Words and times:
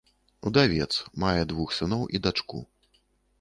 Удавец, 0.49 0.87
мае 1.25 1.43
двух 1.51 1.75
сыноў 1.81 2.01
і 2.17 2.23
дачку. 2.29 2.65